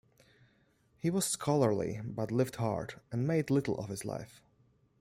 He 0.97 1.11
was 1.11 1.25
scholarly 1.27 2.01
but 2.03 2.31
lived 2.31 2.55
hard, 2.55 2.99
and 3.11 3.27
made 3.27 3.51
little 3.51 3.77
of 3.77 3.89
his 3.89 4.03
life. 4.03 4.41